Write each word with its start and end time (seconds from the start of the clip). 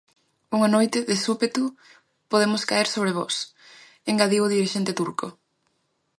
"Unha 0.55 0.69
noite, 0.75 0.99
de 1.09 1.15
súpeto, 1.25 1.63
podemos 2.31 2.61
caer 2.69 2.87
sobre 2.91 3.15
vós", 3.19 3.35
engadiu 4.11 4.41
o 4.43 4.51
dirixente 4.55 4.97
turco. 4.99 5.27